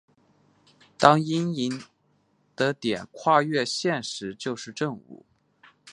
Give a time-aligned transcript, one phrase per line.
[0.97, 1.83] 当阴影
[2.55, 5.23] 的点跨越线时就是正午。